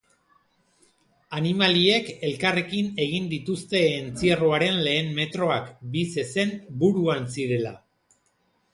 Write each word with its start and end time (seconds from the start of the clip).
Animaliek 1.39 2.09
elkarrekin 2.29 2.89
egin 3.05 3.29
dituzte 3.35 3.83
entzierroaren 4.01 4.83
lehen 4.89 5.15
metroak, 5.23 5.71
bi 5.97 6.07
zezen 6.19 6.59
buruan 6.83 7.33
zirela. 7.39 7.81